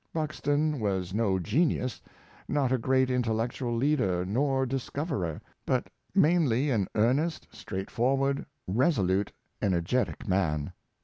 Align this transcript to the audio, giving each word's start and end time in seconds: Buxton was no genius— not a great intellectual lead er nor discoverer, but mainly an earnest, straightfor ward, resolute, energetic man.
Buxton 0.15 0.79
was 0.79 1.13
no 1.13 1.37
genius— 1.37 2.01
not 2.47 2.71
a 2.71 2.79
great 2.79 3.11
intellectual 3.11 3.75
lead 3.75 4.01
er 4.01 4.25
nor 4.25 4.65
discoverer, 4.65 5.39
but 5.63 5.91
mainly 6.15 6.71
an 6.71 6.87
earnest, 6.95 7.47
straightfor 7.53 8.17
ward, 8.17 8.45
resolute, 8.65 9.31
energetic 9.61 10.27
man. 10.27 10.73